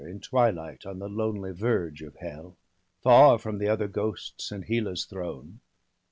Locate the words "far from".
3.03-3.59